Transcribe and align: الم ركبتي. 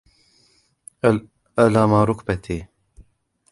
الم 1.59 1.91
ركبتي. 1.93 2.59